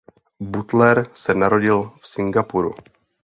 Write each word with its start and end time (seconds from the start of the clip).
Butler 0.39 1.09
se 1.13 1.33
narodil 1.35 1.83
v 2.01 2.07
Singapuru. 2.07 2.75